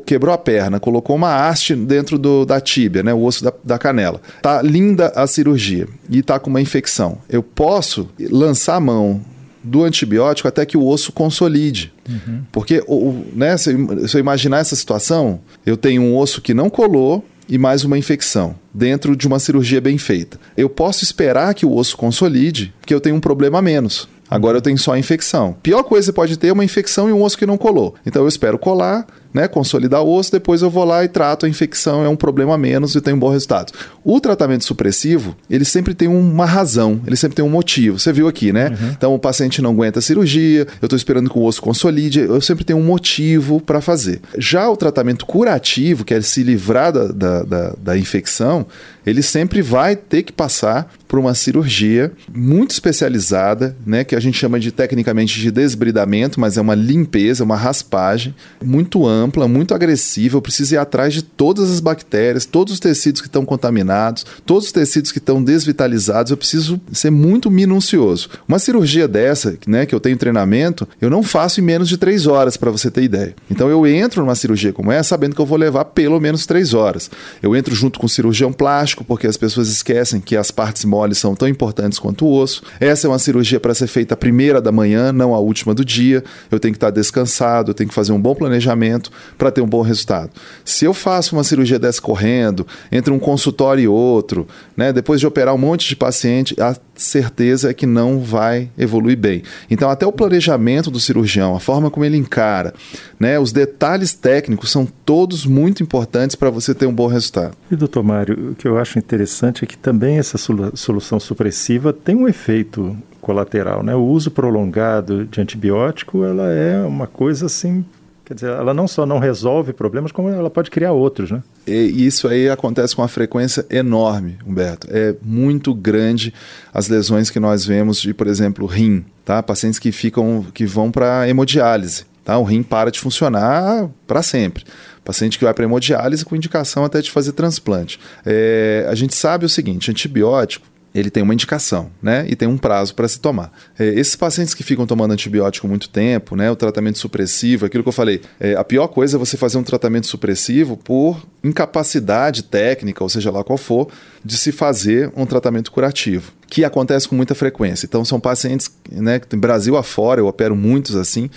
quebrou 0.04 0.34
a 0.34 0.38
perna, 0.38 0.80
colocou 0.80 1.14
uma 1.14 1.48
haste 1.48 1.76
dentro 1.76 2.18
do, 2.18 2.44
da 2.44 2.60
tíbia, 2.60 3.02
né, 3.02 3.14
o 3.14 3.22
osso 3.22 3.44
da, 3.44 3.52
da 3.62 3.78
canela. 3.78 4.20
Tá 4.42 4.60
linda 4.62 5.12
a 5.14 5.26
cirurgia 5.26 5.86
e 6.10 6.22
tá 6.22 6.38
com 6.38 6.50
uma 6.50 6.60
infecção. 6.60 7.18
Eu 7.28 7.42
posso 7.42 8.08
lançar 8.18 8.76
a 8.76 8.80
mão 8.80 9.20
do 9.62 9.84
antibiótico 9.84 10.48
até 10.48 10.66
que 10.66 10.76
o 10.76 10.86
osso 10.86 11.12
consolide. 11.12 11.92
Uhum. 12.08 12.42
Porque, 12.50 12.82
o, 12.86 13.24
né, 13.32 13.56
se, 13.56 13.72
se 14.08 14.16
eu 14.16 14.20
imaginar 14.20 14.58
essa 14.58 14.76
situação, 14.76 15.40
eu 15.64 15.76
tenho 15.76 16.02
um 16.02 16.16
osso 16.16 16.40
que 16.40 16.54
não 16.54 16.70
colou, 16.70 17.24
e 17.48 17.58
mais 17.58 17.84
uma 17.84 17.96
infecção 17.96 18.56
dentro 18.74 19.16
de 19.16 19.26
uma 19.26 19.38
cirurgia 19.38 19.80
bem 19.80 19.96
feita. 19.98 20.38
Eu 20.56 20.68
posso 20.68 21.04
esperar 21.04 21.54
que 21.54 21.64
o 21.64 21.74
osso 21.74 21.96
consolide, 21.96 22.74
porque 22.80 22.92
eu 22.92 23.00
tenho 23.00 23.16
um 23.16 23.20
problema 23.20 23.58
a 23.58 23.62
menos. 23.62 24.08
Agora 24.30 24.58
eu 24.58 24.62
tenho 24.62 24.78
só 24.78 24.92
a 24.92 24.98
infecção. 24.98 25.56
Pior 25.62 25.82
coisa 25.82 26.04
que 26.04 26.06
você 26.06 26.12
pode 26.12 26.36
ter 26.36 26.48
é 26.48 26.52
uma 26.52 26.64
infecção 26.64 27.08
e 27.08 27.12
um 27.12 27.22
osso 27.22 27.38
que 27.38 27.46
não 27.46 27.56
colou. 27.56 27.94
Então 28.04 28.22
eu 28.22 28.28
espero 28.28 28.58
colar, 28.58 29.06
né, 29.36 29.46
consolidar 29.46 30.02
o 30.02 30.10
osso, 30.10 30.32
depois 30.32 30.62
eu 30.62 30.70
vou 30.70 30.82
lá 30.82 31.04
e 31.04 31.08
trato 31.08 31.44
a 31.44 31.48
infecção, 31.48 32.02
é 32.02 32.08
um 32.08 32.16
problema 32.16 32.54
a 32.54 32.58
menos 32.58 32.94
e 32.94 33.00
tenho 33.02 33.18
um 33.18 33.20
bom 33.20 33.28
resultado. 33.28 33.70
O 34.02 34.18
tratamento 34.18 34.64
supressivo, 34.64 35.36
ele 35.50 35.64
sempre 35.64 35.94
tem 35.94 36.08
uma 36.08 36.46
razão, 36.46 37.02
ele 37.06 37.16
sempre 37.16 37.36
tem 37.36 37.44
um 37.44 37.50
motivo. 37.50 37.98
Você 37.98 38.14
viu 38.14 38.26
aqui, 38.28 38.50
né? 38.50 38.68
Uhum. 38.68 38.90
Então 38.96 39.14
o 39.14 39.18
paciente 39.18 39.60
não 39.60 39.72
aguenta 39.72 39.98
a 39.98 40.02
cirurgia, 40.02 40.66
eu 40.80 40.86
estou 40.86 40.96
esperando 40.96 41.28
que 41.28 41.38
o 41.38 41.42
osso 41.42 41.60
consolide, 41.60 42.20
eu 42.20 42.40
sempre 42.40 42.64
tenho 42.64 42.78
um 42.78 42.82
motivo 42.82 43.60
para 43.60 43.82
fazer. 43.82 44.22
Já 44.38 44.70
o 44.70 44.76
tratamento 44.76 45.26
curativo, 45.26 46.02
que 46.02 46.14
é 46.14 46.20
se 46.22 46.42
livrar 46.42 46.90
da, 46.90 47.08
da, 47.08 47.42
da, 47.42 47.74
da 47.76 47.98
infecção, 47.98 48.66
ele 49.04 49.22
sempre 49.22 49.60
vai 49.60 49.94
ter 49.94 50.22
que 50.22 50.32
passar 50.32 50.92
por 51.06 51.18
uma 51.18 51.34
cirurgia 51.34 52.10
muito 52.34 52.72
especializada, 52.72 53.76
né, 53.86 54.02
que 54.02 54.16
a 54.16 54.20
gente 54.20 54.36
chama 54.36 54.58
de 54.58 54.72
tecnicamente 54.72 55.38
de 55.38 55.50
desbridamento, 55.50 56.40
mas 56.40 56.56
é 56.56 56.60
uma 56.60 56.74
limpeza, 56.74 57.44
uma 57.44 57.56
raspagem 57.56 58.34
muito 58.64 59.06
ampla 59.06 59.25
ampla, 59.26 59.48
muito 59.48 59.74
agressiva. 59.74 60.36
Eu 60.36 60.42
preciso 60.42 60.74
ir 60.74 60.78
atrás 60.78 61.12
de 61.12 61.22
todas 61.22 61.70
as 61.70 61.80
bactérias, 61.80 62.44
todos 62.44 62.74
os 62.74 62.80
tecidos 62.80 63.20
que 63.20 63.28
estão 63.28 63.44
contaminados, 63.44 64.24
todos 64.44 64.66
os 64.66 64.72
tecidos 64.72 65.12
que 65.12 65.18
estão 65.18 65.42
desvitalizados. 65.42 66.30
Eu 66.30 66.36
preciso 66.36 66.80
ser 66.92 67.10
muito 67.10 67.50
minucioso. 67.50 68.28
Uma 68.48 68.58
cirurgia 68.58 69.08
dessa, 69.08 69.56
né, 69.66 69.84
que 69.86 69.94
eu 69.94 70.00
tenho 70.00 70.16
treinamento, 70.16 70.86
eu 71.00 71.10
não 71.10 71.22
faço 71.22 71.60
em 71.60 71.64
menos 71.64 71.88
de 71.88 71.96
três 71.96 72.26
horas, 72.26 72.56
para 72.56 72.70
você 72.70 72.90
ter 72.90 73.02
ideia. 73.02 73.34
Então 73.50 73.68
eu 73.68 73.86
entro 73.86 74.22
numa 74.22 74.34
cirurgia 74.34 74.72
como 74.72 74.92
essa 74.92 75.16
sabendo 75.16 75.34
que 75.34 75.40
eu 75.40 75.46
vou 75.46 75.56
levar 75.56 75.86
pelo 75.86 76.20
menos 76.20 76.44
três 76.44 76.74
horas. 76.74 77.10
Eu 77.42 77.56
entro 77.56 77.74
junto 77.74 77.98
com 77.98 78.04
o 78.04 78.08
cirurgião 78.08 78.52
plástico, 78.52 79.02
porque 79.02 79.26
as 79.26 79.36
pessoas 79.36 79.68
esquecem 79.68 80.20
que 80.20 80.36
as 80.36 80.50
partes 80.50 80.84
moles 80.84 81.16
são 81.16 81.34
tão 81.34 81.48
importantes 81.48 81.98
quanto 81.98 82.26
o 82.26 82.34
osso. 82.34 82.62
Essa 82.78 83.06
é 83.06 83.10
uma 83.10 83.18
cirurgia 83.18 83.58
para 83.58 83.74
ser 83.74 83.86
feita 83.86 84.14
a 84.14 84.16
primeira 84.16 84.60
da 84.60 84.70
manhã, 84.70 85.12
não 85.12 85.34
a 85.34 85.38
última 85.38 85.74
do 85.74 85.84
dia. 85.84 86.22
Eu 86.50 86.60
tenho 86.60 86.72
que 86.72 86.76
estar 86.76 86.90
descansado, 86.90 87.70
eu 87.70 87.74
tenho 87.74 87.88
que 87.88 87.94
fazer 87.94 88.12
um 88.12 88.20
bom 88.20 88.34
planejamento 88.34 89.10
para 89.36 89.50
ter 89.50 89.60
um 89.60 89.66
bom 89.66 89.82
resultado. 89.82 90.30
Se 90.64 90.84
eu 90.84 90.94
faço 90.94 91.36
uma 91.36 91.44
cirurgia 91.44 91.78
dessa 91.78 92.00
correndo, 92.00 92.66
entre 92.90 93.12
um 93.12 93.18
consultório 93.18 93.82
e 93.82 93.88
outro, 93.88 94.46
né, 94.76 94.92
depois 94.92 95.20
de 95.20 95.26
operar 95.26 95.54
um 95.54 95.58
monte 95.58 95.88
de 95.88 95.96
paciente, 95.96 96.54
a 96.60 96.76
certeza 96.94 97.70
é 97.70 97.74
que 97.74 97.86
não 97.86 98.20
vai 98.20 98.70
evoluir 98.78 99.16
bem. 99.16 99.42
Então, 99.70 99.90
até 99.90 100.06
o 100.06 100.12
planejamento 100.12 100.90
do 100.90 100.98
cirurgião, 100.98 101.54
a 101.54 101.60
forma 101.60 101.90
como 101.90 102.04
ele 102.04 102.16
encara, 102.16 102.72
né, 103.18 103.38
os 103.38 103.52
detalhes 103.52 104.14
técnicos 104.14 104.70
são 104.70 104.86
todos 105.04 105.44
muito 105.46 105.82
importantes 105.82 106.36
para 106.36 106.50
você 106.50 106.74
ter 106.74 106.86
um 106.86 106.94
bom 106.94 107.06
resultado. 107.06 107.54
E, 107.70 107.76
doutor 107.76 108.02
Mário, 108.02 108.52
o 108.52 108.54
que 108.54 108.66
eu 108.66 108.78
acho 108.78 108.98
interessante 108.98 109.64
é 109.64 109.66
que 109.66 109.76
também 109.76 110.18
essa 110.18 110.38
solução 110.38 111.20
supressiva 111.20 111.92
tem 111.92 112.14
um 112.14 112.28
efeito 112.28 112.96
colateral, 113.20 113.82
né? 113.82 113.94
O 113.94 114.04
uso 114.04 114.30
prolongado 114.30 115.24
de 115.24 115.40
antibiótico, 115.40 116.24
ela 116.24 116.48
é 116.52 116.78
uma 116.86 117.08
coisa 117.08 117.46
assim 117.46 117.84
Quer 118.26 118.34
dizer, 118.34 118.50
ela 118.50 118.74
não 118.74 118.88
só 118.88 119.06
não 119.06 119.20
resolve 119.20 119.72
problemas, 119.72 120.10
como 120.10 120.28
ela 120.28 120.50
pode 120.50 120.68
criar 120.68 120.90
outros, 120.90 121.30
né? 121.30 121.44
E 121.64 122.04
isso 122.04 122.26
aí 122.26 122.50
acontece 122.50 122.96
com 122.96 123.00
uma 123.00 123.06
frequência 123.06 123.64
enorme, 123.70 124.36
Humberto. 124.44 124.88
É 124.90 125.14
muito 125.22 125.72
grande 125.72 126.34
as 126.74 126.88
lesões 126.88 127.30
que 127.30 127.38
nós 127.38 127.64
vemos 127.64 128.00
de, 128.02 128.12
por 128.12 128.26
exemplo, 128.26 128.66
rim, 128.66 129.04
tá? 129.24 129.40
Pacientes 129.44 129.78
que 129.78 129.92
ficam, 129.92 130.44
que 130.52 130.66
vão 130.66 130.90
para 130.90 131.28
hemodiálise, 131.28 132.04
tá? 132.24 132.36
O 132.36 132.42
rim 132.42 132.64
para 132.64 132.90
de 132.90 132.98
funcionar 132.98 133.88
para 134.08 134.24
sempre. 134.24 134.64
Paciente 135.04 135.38
que 135.38 135.44
vai 135.44 135.54
para 135.54 135.62
hemodiálise 135.62 136.24
com 136.24 136.34
indicação 136.34 136.84
até 136.84 137.00
de 137.00 137.12
fazer 137.12 137.30
transplante. 137.30 138.00
É, 138.24 138.88
a 138.90 138.94
gente 138.96 139.14
sabe 139.14 139.46
o 139.46 139.48
seguinte, 139.48 139.88
antibiótico 139.88 140.66
ele 140.98 141.10
tem 141.10 141.22
uma 141.22 141.34
indicação, 141.34 141.90
né? 142.02 142.24
E 142.28 142.34
tem 142.34 142.48
um 142.48 142.56
prazo 142.56 142.94
para 142.94 143.06
se 143.06 143.20
tomar. 143.20 143.52
É, 143.78 143.86
esses 143.86 144.16
pacientes 144.16 144.54
que 144.54 144.62
ficam 144.62 144.86
tomando 144.86 145.12
antibiótico 145.12 145.68
muito 145.68 145.88
tempo, 145.88 146.36
né? 146.36 146.50
O 146.50 146.56
tratamento 146.56 146.98
supressivo, 146.98 147.66
aquilo 147.66 147.82
que 147.82 147.88
eu 147.88 147.92
falei, 147.92 148.20
é, 148.40 148.54
a 148.54 148.64
pior 148.64 148.88
coisa 148.88 149.16
é 149.16 149.18
você 149.18 149.36
fazer 149.36 149.58
um 149.58 149.62
tratamento 149.62 150.06
supressivo 150.06 150.76
por 150.76 151.22
incapacidade 151.44 152.42
técnica, 152.42 153.02
ou 153.02 153.08
seja 153.08 153.30
lá 153.30 153.44
qual 153.44 153.58
for, 153.58 153.88
de 154.24 154.36
se 154.36 154.50
fazer 154.50 155.12
um 155.16 155.24
tratamento 155.24 155.70
curativo, 155.70 156.32
que 156.48 156.64
acontece 156.64 157.08
com 157.08 157.14
muita 157.14 157.34
frequência. 157.34 157.86
Então 157.86 158.04
são 158.04 158.20
pacientes, 158.20 158.70
né? 158.90 159.20
Brasil 159.36 159.76
afora, 159.76 160.20
eu 160.20 160.26
opero 160.26 160.54
muitos 160.54 160.94
assim, 160.94 161.28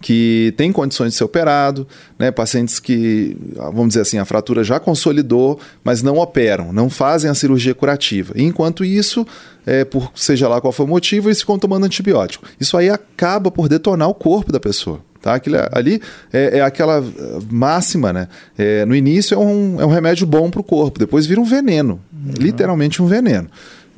que 0.00 0.52
têm 0.56 0.70
condições 0.70 1.12
de 1.12 1.18
ser 1.18 1.24
operado, 1.24 1.86
né? 2.18 2.30
pacientes 2.30 2.78
que, 2.78 3.36
vamos 3.56 3.88
dizer 3.88 4.02
assim, 4.02 4.18
a 4.18 4.24
fratura 4.24 4.62
já 4.62 4.78
consolidou, 4.78 5.58
mas 5.82 6.02
não 6.02 6.18
operam, 6.18 6.72
não 6.72 6.88
fazem 6.88 7.30
a 7.30 7.34
cirurgia 7.34 7.74
curativa. 7.74 8.32
E, 8.36 8.44
enquanto 8.44 8.84
isso, 8.84 9.26
é, 9.66 9.84
por 9.84 10.12
seja 10.14 10.48
lá 10.48 10.60
qual 10.60 10.72
for 10.72 10.84
o 10.84 10.88
motivo, 10.88 11.28
eles 11.28 11.40
ficam 11.40 11.58
tomando 11.58 11.84
antibiótico. 11.86 12.44
Isso 12.60 12.76
aí 12.76 12.88
acaba 12.88 13.50
por 13.50 13.68
detonar 13.68 14.08
o 14.08 14.14
corpo 14.14 14.52
da 14.52 14.60
pessoa. 14.60 15.00
Tá? 15.20 15.34
Aquilo, 15.34 15.56
ali 15.72 16.00
é, 16.32 16.58
é, 16.58 16.60
aquela 16.60 17.04
máxima, 17.50 18.12
né? 18.12 18.28
É, 18.56 18.84
no 18.84 18.94
início 18.94 19.34
é 19.34 19.38
um, 19.38 19.80
é 19.80 19.84
um 19.84 19.90
remédio 19.90 20.24
bom 20.26 20.48
para 20.48 20.60
o 20.60 20.64
corpo, 20.64 20.98
depois 20.98 21.26
vira 21.26 21.40
um 21.40 21.44
veneno, 21.44 22.00
uhum. 22.12 22.34
literalmente 22.38 23.02
um 23.02 23.06
veneno. 23.06 23.48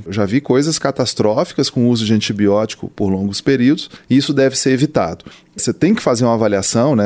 Eu 0.05 0.13
já 0.13 0.25
vi 0.25 0.41
coisas 0.41 0.79
catastróficas 0.79 1.71
com 1.71 1.87
o 1.87 1.89
uso 1.89 2.05
de 2.05 2.15
antibiótico 2.15 2.89
por 2.89 3.09
longos 3.09 3.41
períodos 3.41 3.91
e 4.09 4.17
isso 4.17 4.33
deve 4.33 4.57
ser 4.57 4.71
evitado. 4.71 5.25
Você 5.57 5.73
tem 5.73 5.95
que 5.95 6.03
fazer 6.03 6.25
uma 6.25 6.35
avaliação, 6.35 6.97
né? 6.97 7.05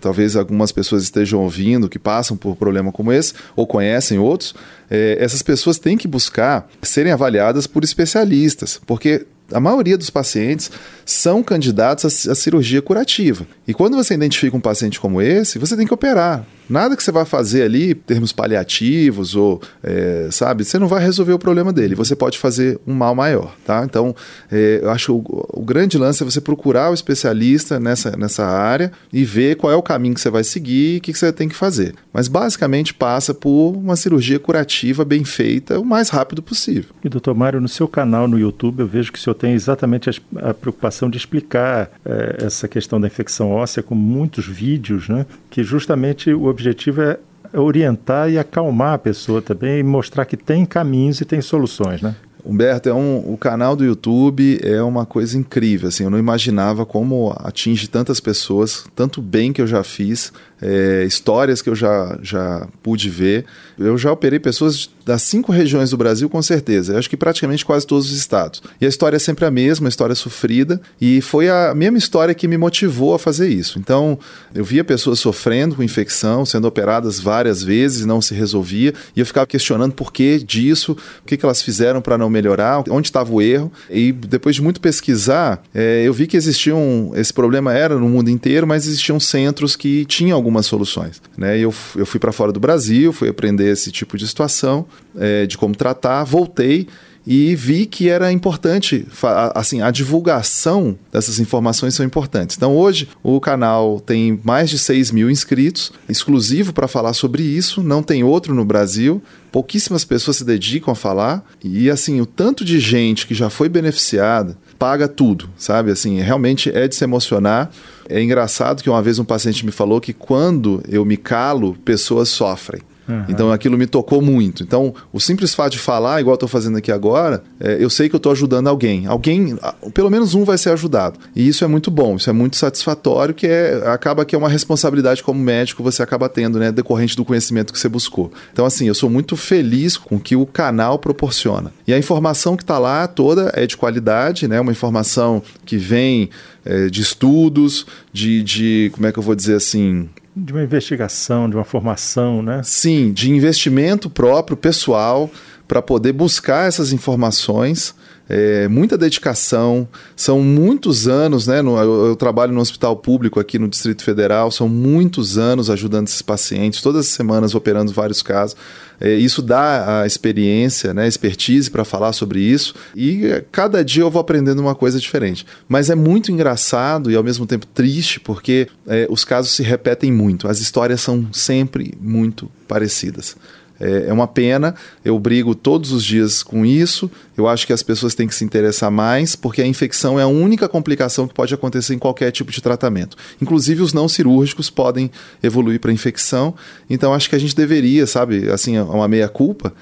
Talvez 0.00 0.36
algumas 0.36 0.72
pessoas 0.72 1.02
estejam 1.04 1.40
ouvindo 1.40 1.88
que 1.88 1.98
passam 1.98 2.36
por 2.36 2.56
problema 2.56 2.90
como 2.90 3.12
esse 3.12 3.34
ou 3.54 3.66
conhecem 3.66 4.18
outros. 4.18 4.54
É, 4.90 5.16
essas 5.20 5.42
pessoas 5.42 5.78
têm 5.78 5.96
que 5.96 6.08
buscar 6.08 6.68
serem 6.82 7.12
avaliadas 7.12 7.66
por 7.66 7.84
especialistas, 7.84 8.80
porque 8.86 9.26
a 9.52 9.60
maioria 9.60 9.96
dos 9.98 10.10
pacientes 10.10 10.70
são 11.04 11.42
candidatos 11.42 12.28
à, 12.28 12.34
cirurgia 12.34 12.82
curativa. 12.82 13.46
E 13.66 13.74
quando 13.74 13.96
você 13.96 14.14
identifica 14.14 14.56
um 14.56 14.60
paciente 14.60 14.98
como 14.98 15.20
esse, 15.20 15.58
você 15.58 15.76
tem 15.76 15.86
que 15.86 15.94
operar. 15.94 16.44
Nada 16.72 16.96
que 16.96 17.04
você 17.04 17.12
vai 17.12 17.26
fazer 17.26 17.64
ali, 17.64 17.94
termos 17.94 18.32
paliativos 18.32 19.34
ou, 19.34 19.60
é, 19.82 20.28
sabe, 20.30 20.64
você 20.64 20.78
não 20.78 20.88
vai 20.88 21.04
resolver 21.04 21.34
o 21.34 21.38
problema 21.38 21.70
dele. 21.70 21.94
Você 21.94 22.16
pode 22.16 22.38
fazer 22.38 22.80
um 22.86 22.94
mal 22.94 23.14
maior, 23.14 23.54
tá? 23.62 23.84
Então, 23.84 24.16
é, 24.50 24.80
eu 24.82 24.90
acho 24.90 25.14
o, 25.14 25.46
o, 25.52 25.62
grande 25.62 25.98
lance 25.98 26.22
é 26.22 26.24
você 26.24 26.40
procurar 26.40 26.90
o 26.90 26.94
especialista 26.94 27.78
nessa, 27.78 28.16
nessa 28.16 28.46
área 28.46 28.90
e 29.12 29.22
ver 29.22 29.56
qual 29.56 29.70
é 29.70 29.76
o 29.76 29.82
caminho 29.82 30.14
que 30.14 30.20
você 30.22 30.30
vai 30.30 30.42
seguir 30.42 30.94
e 30.94 30.96
o 30.96 31.00
que, 31.02 31.12
que 31.12 31.18
você 31.18 31.30
tem 31.30 31.46
que 31.46 31.54
fazer. 31.54 31.94
Mas, 32.10 32.26
basicamente, 32.26 32.94
passa 32.94 33.34
por 33.34 33.72
uma 33.76 33.94
cirurgia 33.94 34.38
curativa 34.38 35.04
bem 35.04 35.26
feita 35.26 35.78
o 35.78 35.84
mais 35.84 36.08
rápido 36.08 36.42
possível. 36.42 36.94
E, 37.04 37.08
doutor 37.10 37.34
Mário, 37.34 37.60
no 37.60 37.68
seu 37.68 37.86
canal 37.86 38.26
no 38.26 38.38
YouTube, 38.38 38.80
eu 38.80 38.86
vejo 38.86 39.12
que 39.12 39.18
o 39.18 39.20
senhor 39.20 39.34
tem 39.34 39.52
exatamente 39.52 40.08
a, 40.08 40.14
a 40.48 40.54
preocupação 40.54 41.10
de 41.10 41.18
explicar 41.18 41.90
é, 42.02 42.46
essa 42.46 42.66
questão 42.66 42.98
da 42.98 43.08
infecção 43.08 43.50
óssea 43.50 43.82
com 43.82 43.94
muitos 43.94 44.46
vídeos, 44.46 45.06
né? 45.06 45.26
Que 45.50 45.62
justamente 45.62 46.32
o 46.32 46.46
objetivo 46.46 46.61
é 46.70 47.18
orientar 47.58 48.30
e 48.30 48.38
acalmar 48.38 48.94
a 48.94 48.98
pessoa 48.98 49.42
também 49.42 49.78
e 49.78 49.82
mostrar 49.82 50.24
que 50.24 50.36
tem 50.36 50.64
caminhos 50.64 51.20
e 51.20 51.24
tem 51.24 51.40
soluções, 51.40 52.00
né? 52.00 52.14
Humberto, 52.44 52.88
é 52.88 52.94
um, 52.94 53.32
o 53.32 53.36
canal 53.36 53.76
do 53.76 53.84
YouTube 53.84 54.58
é 54.62 54.82
uma 54.82 55.06
coisa 55.06 55.38
incrível. 55.38 55.88
Assim, 55.88 56.02
eu 56.02 56.10
não 56.10 56.18
imaginava 56.18 56.84
como 56.84 57.32
atinge 57.38 57.88
tantas 57.88 58.18
pessoas, 58.18 58.84
tanto 58.96 59.22
bem 59.22 59.52
que 59.52 59.62
eu 59.62 59.66
já 59.66 59.84
fiz, 59.84 60.32
é, 60.62 61.04
histórias 61.04 61.60
que 61.60 61.68
eu 61.68 61.74
já, 61.74 62.18
já 62.22 62.66
pude 62.82 63.10
ver. 63.10 63.44
Eu 63.78 63.98
já 63.98 64.12
operei 64.12 64.38
pessoas 64.38 64.88
das 65.04 65.22
cinco 65.22 65.50
regiões 65.50 65.90
do 65.90 65.96
Brasil, 65.96 66.28
com 66.28 66.40
certeza. 66.40 66.92
Eu 66.92 66.98
acho 66.98 67.10
que 67.10 67.16
praticamente 67.16 67.64
quase 67.64 67.86
todos 67.86 68.10
os 68.10 68.16
estados. 68.16 68.62
E 68.80 68.86
a 68.86 68.88
história 68.88 69.16
é 69.16 69.18
sempre 69.18 69.44
a 69.44 69.50
mesma, 69.50 69.88
a 69.88 69.90
história 69.90 70.14
sofrida. 70.14 70.80
E 71.00 71.20
foi 71.20 71.48
a 71.48 71.74
mesma 71.74 71.98
história 71.98 72.34
que 72.34 72.46
me 72.46 72.56
motivou 72.56 73.14
a 73.14 73.18
fazer 73.18 73.48
isso. 73.48 73.78
Então, 73.78 74.18
eu 74.54 74.64
via 74.64 74.84
pessoas 74.84 75.18
sofrendo 75.18 75.74
com 75.74 75.82
infecção, 75.82 76.46
sendo 76.46 76.68
operadas 76.68 77.18
várias 77.18 77.62
vezes 77.62 78.06
não 78.06 78.20
se 78.20 78.34
resolvia. 78.34 78.94
E 79.16 79.20
eu 79.20 79.26
ficava 79.26 79.46
questionando 79.46 79.92
por 79.92 80.12
que 80.12 80.38
disso, 80.38 80.96
o 81.22 81.26
que, 81.26 81.36
que 81.36 81.44
elas 81.44 81.60
fizeram 81.62 82.00
para 82.00 82.16
não 82.16 82.30
melhorar, 82.30 82.84
onde 82.88 83.08
estava 83.08 83.32
o 83.32 83.42
erro. 83.42 83.72
E 83.90 84.12
depois 84.12 84.54
de 84.54 84.62
muito 84.62 84.80
pesquisar, 84.80 85.62
é, 85.74 86.02
eu 86.04 86.12
vi 86.12 86.26
que 86.26 86.36
existiam. 86.36 87.12
Esse 87.14 87.32
problema 87.32 87.72
era 87.72 87.96
no 87.98 88.08
mundo 88.08 88.30
inteiro, 88.30 88.66
mas 88.66 88.86
existiam 88.86 89.18
centros 89.18 89.74
que 89.74 90.04
tinham 90.04 90.36
algumas 90.52 90.66
soluções. 90.66 91.22
Né? 91.36 91.58
Eu, 91.58 91.74
eu 91.96 92.04
fui 92.04 92.20
para 92.20 92.30
fora 92.30 92.52
do 92.52 92.60
Brasil, 92.60 93.12
fui 93.12 93.28
aprender 93.28 93.72
esse 93.72 93.90
tipo 93.90 94.18
de 94.18 94.28
situação 94.28 94.86
é, 95.18 95.46
de 95.46 95.56
como 95.56 95.74
tratar, 95.74 96.22
voltei 96.24 96.86
e 97.26 97.54
vi 97.54 97.86
que 97.86 98.08
era 98.08 98.32
importante, 98.32 99.06
assim, 99.54 99.80
a 99.80 99.90
divulgação 99.90 100.98
dessas 101.12 101.38
informações 101.38 101.94
são 101.94 102.04
importantes. 102.04 102.56
Então 102.56 102.76
hoje 102.76 103.08
o 103.22 103.40
canal 103.40 104.00
tem 104.00 104.40
mais 104.44 104.70
de 104.70 104.78
6 104.78 105.10
mil 105.10 105.30
inscritos, 105.30 105.92
exclusivo 106.08 106.72
para 106.72 106.88
falar 106.88 107.12
sobre 107.12 107.42
isso, 107.42 107.82
não 107.82 108.02
tem 108.02 108.24
outro 108.24 108.54
no 108.54 108.64
Brasil. 108.64 109.22
Pouquíssimas 109.50 110.04
pessoas 110.04 110.38
se 110.38 110.44
dedicam 110.44 110.92
a 110.92 110.96
falar 110.96 111.44
e 111.62 111.90
assim 111.90 112.20
o 112.20 112.26
tanto 112.26 112.64
de 112.64 112.80
gente 112.80 113.26
que 113.26 113.34
já 113.34 113.50
foi 113.50 113.68
beneficiada 113.68 114.56
paga 114.78 115.06
tudo, 115.06 115.48
sabe? 115.56 115.92
Assim, 115.92 116.20
realmente 116.20 116.68
é 116.68 116.88
de 116.88 116.96
se 116.96 117.04
emocionar. 117.04 117.70
É 118.08 118.20
engraçado 118.20 118.82
que 118.82 118.90
uma 118.90 119.00
vez 119.00 119.16
um 119.18 119.24
paciente 119.24 119.64
me 119.64 119.70
falou 119.70 120.00
que 120.00 120.12
quando 120.12 120.82
eu 120.88 121.04
me 121.04 121.16
calo, 121.16 121.76
pessoas 121.84 122.28
sofrem. 122.30 122.82
Uhum. 123.08 123.24
Então 123.28 123.52
aquilo 123.52 123.76
me 123.76 123.86
tocou 123.86 124.22
muito. 124.22 124.62
Então, 124.62 124.94
o 125.12 125.20
simples 125.20 125.54
fato 125.54 125.72
de 125.72 125.78
falar, 125.78 126.20
igual 126.20 126.38
eu 126.40 126.48
fazendo 126.48 126.76
aqui 126.76 126.90
agora, 126.90 127.42
é, 127.60 127.76
eu 127.80 127.88
sei 127.88 128.08
que 128.08 128.14
eu 128.14 128.18
estou 128.18 128.32
ajudando 128.32 128.68
alguém. 128.68 129.06
Alguém, 129.06 129.58
pelo 129.94 130.10
menos 130.10 130.34
um 130.34 130.44
vai 130.44 130.58
ser 130.58 130.70
ajudado. 130.70 131.18
E 131.34 131.46
isso 131.46 131.64
é 131.64 131.66
muito 131.66 131.90
bom, 131.90 132.16
isso 132.16 132.28
é 132.28 132.32
muito 132.32 132.56
satisfatório, 132.56 133.34
que 133.34 133.46
é, 133.46 133.82
acaba 133.86 134.24
que 134.24 134.34
é 134.34 134.38
uma 134.38 134.48
responsabilidade 134.48 135.22
como 135.22 135.40
médico 135.40 135.82
você 135.82 136.02
acaba 136.02 136.28
tendo, 136.28 136.58
né, 136.58 136.72
decorrente 136.72 137.16
do 137.16 137.24
conhecimento 137.24 137.72
que 137.72 137.78
você 137.78 137.88
buscou. 137.88 138.32
Então, 138.52 138.64
assim, 138.64 138.86
eu 138.86 138.94
sou 138.94 139.08
muito 139.08 139.36
feliz 139.36 139.96
com 139.96 140.16
o 140.16 140.20
que 140.20 140.36
o 140.36 140.46
canal 140.46 140.98
proporciona. 140.98 141.72
E 141.86 141.92
a 141.92 141.98
informação 141.98 142.56
que 142.56 142.62
está 142.62 142.78
lá 142.78 143.06
toda 143.06 143.52
é 143.54 143.66
de 143.66 143.76
qualidade, 143.76 144.46
né? 144.48 144.60
Uma 144.60 144.72
informação 144.72 145.42
que 145.64 145.76
vem 145.76 146.30
é, 146.64 146.88
de 146.88 147.00
estudos, 147.00 147.86
de, 148.12 148.42
de, 148.42 148.90
como 148.94 149.06
é 149.06 149.12
que 149.12 149.18
eu 149.18 149.22
vou 149.22 149.34
dizer 149.34 149.56
assim, 149.56 150.08
de 150.34 150.52
uma 150.52 150.62
investigação, 150.62 151.48
de 151.48 151.56
uma 151.56 151.64
formação, 151.64 152.42
né? 152.42 152.62
Sim, 152.64 153.12
de 153.12 153.30
investimento 153.30 154.08
próprio, 154.08 154.56
pessoal, 154.56 155.30
para 155.68 155.82
poder 155.82 156.12
buscar 156.12 156.66
essas 156.68 156.92
informações 156.92 157.94
é, 158.28 158.68
muita 158.68 158.96
dedicação, 158.96 159.86
são 160.16 160.40
muitos 160.40 161.08
anos, 161.08 161.46
né? 161.46 161.60
No, 161.60 161.76
eu, 161.78 162.16
trabalho 162.16 162.52
no 162.52 162.60
hospital 162.60 162.96
público 162.96 163.40
aqui 163.40 163.58
no 163.58 163.68
Distrito 163.68 164.02
Federal, 164.02 164.50
são 164.50 164.68
muitos 164.68 165.36
anos 165.36 165.68
ajudando 165.68 166.06
esses 166.06 166.22
pacientes, 166.22 166.80
todas 166.80 167.06
as 167.06 167.12
semanas 167.12 167.54
operando 167.54 167.92
vários 167.92 168.22
casos. 168.22 168.56
É, 169.00 169.14
isso 169.14 169.42
dá 169.42 170.02
a 170.02 170.06
experiência, 170.06 170.94
né, 170.94 171.08
expertise 171.08 171.70
para 171.70 171.84
falar 171.84 172.12
sobre 172.12 172.40
isso, 172.40 172.74
e 172.94 173.26
é, 173.26 173.44
cada 173.50 173.84
dia 173.84 174.02
eu 174.02 174.10
vou 174.10 174.20
aprendendo 174.20 174.60
uma 174.60 174.74
coisa 174.74 175.00
diferente. 175.00 175.44
Mas 175.68 175.90
é 175.90 175.94
muito 175.94 176.30
engraçado 176.30 177.10
e 177.10 177.16
ao 177.16 177.24
mesmo 177.24 177.44
tempo 177.44 177.66
triste, 177.66 178.20
porque 178.20 178.68
é, 178.86 179.06
os 179.10 179.24
casos 179.24 179.52
se 179.52 179.62
repetem 179.62 180.12
muito, 180.12 180.46
as 180.46 180.60
histórias 180.60 181.00
são 181.00 181.26
sempre 181.32 181.94
muito 182.00 182.48
parecidas. 182.68 183.36
É, 183.82 184.08
é 184.08 184.12
uma 184.12 184.28
pena, 184.28 184.74
eu 185.04 185.18
brigo 185.18 185.54
todos 185.54 185.90
os 185.92 186.04
dias 186.04 186.42
com 186.42 186.64
isso. 186.64 187.10
Eu 187.36 187.48
acho 187.48 187.66
que 187.66 187.72
as 187.72 187.82
pessoas 187.82 188.14
têm 188.14 188.28
que 188.28 188.34
se 188.34 188.44
interessar 188.44 188.90
mais, 188.90 189.34
porque 189.34 189.60
a 189.60 189.66
infecção 189.66 190.20
é 190.20 190.22
a 190.22 190.26
única 190.26 190.68
complicação 190.68 191.26
que 191.26 191.34
pode 191.34 191.52
acontecer 191.52 191.94
em 191.94 191.98
qualquer 191.98 192.30
tipo 192.30 192.52
de 192.52 192.62
tratamento. 192.62 193.16
Inclusive, 193.40 193.82
os 193.82 193.92
não 193.92 194.08
cirúrgicos 194.08 194.70
podem 194.70 195.10
evoluir 195.42 195.80
para 195.80 195.92
infecção. 195.92 196.54
Então, 196.88 197.12
acho 197.12 197.28
que 197.28 197.36
a 197.36 197.38
gente 197.38 197.56
deveria, 197.56 198.06
sabe, 198.06 198.50
assim, 198.50 198.76
é 198.76 198.82
uma 198.82 199.08
meia-culpa 199.08 199.72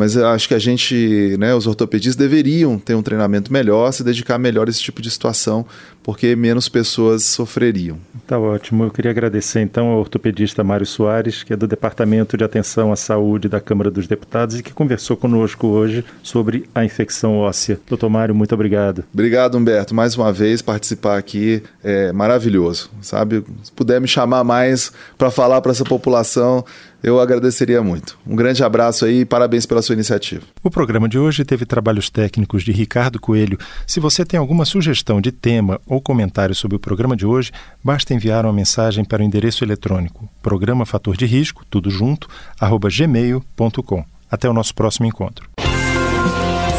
mas 0.00 0.16
eu 0.16 0.26
acho 0.28 0.48
que 0.48 0.54
a 0.54 0.58
gente, 0.58 1.36
né, 1.38 1.54
os 1.54 1.66
ortopedistas 1.66 2.16
deveriam 2.16 2.78
ter 2.78 2.94
um 2.94 3.02
treinamento 3.02 3.52
melhor, 3.52 3.92
se 3.92 4.02
dedicar 4.02 4.38
melhor 4.38 4.66
a 4.66 4.70
esse 4.70 4.80
tipo 4.80 5.02
de 5.02 5.10
situação, 5.10 5.66
porque 6.02 6.34
menos 6.34 6.70
pessoas 6.70 7.22
sofreriam. 7.24 7.98
Tá 8.26 8.38
ótimo. 8.38 8.84
Eu 8.84 8.90
queria 8.90 9.10
agradecer 9.10 9.60
então 9.60 9.88
ao 9.88 9.98
ortopedista 9.98 10.64
Mário 10.64 10.86
Soares, 10.86 11.42
que 11.42 11.52
é 11.52 11.56
do 11.56 11.66
Departamento 11.66 12.34
de 12.34 12.42
Atenção 12.42 12.90
à 12.90 12.96
Saúde 12.96 13.46
da 13.46 13.60
Câmara 13.60 13.90
dos 13.90 14.06
Deputados 14.06 14.58
e 14.58 14.62
que 14.62 14.72
conversou 14.72 15.18
conosco 15.18 15.66
hoje 15.66 16.02
sobre 16.22 16.64
a 16.74 16.82
infecção 16.82 17.36
óssea. 17.36 17.78
Doutor 17.86 18.08
Mário, 18.08 18.34
muito 18.34 18.54
obrigado. 18.54 19.04
Obrigado, 19.12 19.58
Humberto. 19.58 19.94
Mais 19.94 20.16
uma 20.16 20.32
vez, 20.32 20.62
participar 20.62 21.18
aqui 21.18 21.62
é 21.84 22.10
maravilhoso, 22.10 22.90
sabe? 23.02 23.44
Se 23.62 23.70
puder 23.70 24.00
me 24.00 24.08
chamar 24.08 24.44
mais 24.44 24.90
para 25.18 25.30
falar 25.30 25.60
para 25.60 25.72
essa 25.72 25.84
população, 25.84 26.64
eu 27.02 27.20
agradeceria 27.20 27.82
muito. 27.82 28.18
Um 28.26 28.36
grande 28.36 28.62
abraço 28.62 29.04
aí 29.04 29.20
e 29.20 29.24
parabéns 29.24 29.66
pela 29.66 29.82
sua 29.82 29.94
iniciativa. 29.94 30.42
O 30.62 30.70
programa 30.70 31.08
de 31.08 31.18
hoje 31.18 31.44
teve 31.44 31.64
trabalhos 31.64 32.10
técnicos 32.10 32.62
de 32.62 32.72
Ricardo 32.72 33.20
Coelho. 33.20 33.58
Se 33.86 34.00
você 34.00 34.24
tem 34.24 34.38
alguma 34.38 34.64
sugestão 34.64 35.20
de 35.20 35.32
tema 35.32 35.80
ou 35.86 36.00
comentário 36.00 36.54
sobre 36.54 36.76
o 36.76 36.80
programa 36.80 37.16
de 37.16 37.26
hoje, 37.26 37.52
basta 37.82 38.14
enviar 38.14 38.44
uma 38.44 38.52
mensagem 38.52 39.04
para 39.04 39.22
o 39.22 39.24
endereço 39.24 39.64
eletrônico 39.64 40.28
programa 40.42 40.86
fator 40.86 41.16
de 41.16 41.26
risco, 41.26 41.64
tudo 41.70 41.90
junto, 41.90 42.28
arroba 42.58 42.88
gmail.com. 42.90 44.04
Até 44.30 44.48
o 44.48 44.52
nosso 44.52 44.74
próximo 44.74 45.06
encontro. 45.06 45.48